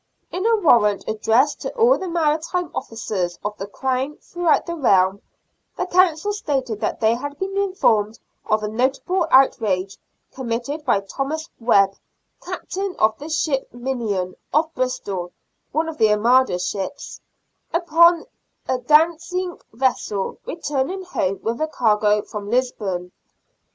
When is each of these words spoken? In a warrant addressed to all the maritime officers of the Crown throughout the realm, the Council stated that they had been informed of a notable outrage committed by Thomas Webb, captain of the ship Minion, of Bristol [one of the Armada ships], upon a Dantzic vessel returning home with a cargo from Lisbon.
In 0.31 0.43
a 0.47 0.55
warrant 0.55 1.03
addressed 1.07 1.61
to 1.61 1.71
all 1.77 1.95
the 1.95 2.07
maritime 2.07 2.71
officers 2.73 3.37
of 3.45 3.55
the 3.59 3.67
Crown 3.67 4.17
throughout 4.17 4.65
the 4.65 4.75
realm, 4.75 5.21
the 5.77 5.85
Council 5.85 6.33
stated 6.33 6.79
that 6.81 6.99
they 6.99 7.13
had 7.13 7.37
been 7.37 7.55
informed 7.55 8.17
of 8.47 8.63
a 8.63 8.67
notable 8.67 9.27
outrage 9.29 9.99
committed 10.33 10.83
by 10.85 11.01
Thomas 11.01 11.47
Webb, 11.59 11.93
captain 12.41 12.95
of 12.97 13.15
the 13.19 13.29
ship 13.29 13.71
Minion, 13.75 14.33
of 14.51 14.73
Bristol 14.73 15.33
[one 15.71 15.87
of 15.87 15.99
the 15.99 16.09
Armada 16.09 16.57
ships], 16.57 17.19
upon 17.71 18.25
a 18.67 18.79
Dantzic 18.79 19.61
vessel 19.71 20.39
returning 20.47 21.03
home 21.03 21.39
with 21.43 21.61
a 21.61 21.67
cargo 21.67 22.23
from 22.23 22.49
Lisbon. 22.49 23.11